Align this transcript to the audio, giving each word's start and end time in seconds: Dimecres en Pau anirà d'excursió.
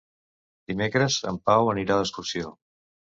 Dimecres 0.71 1.17
en 1.31 1.37
Pau 1.49 1.69
anirà 1.73 1.99
d'excursió. 1.99 2.51